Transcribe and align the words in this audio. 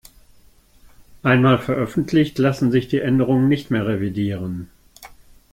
Einmal 1.21 1.59
veröffentlicht, 1.59 2.39
lassen 2.39 2.71
sich 2.71 2.87
die 2.87 3.01
Änderungen 3.01 3.47
nicht 3.47 3.69
mehr 3.69 3.85
revidieren. 3.85 4.67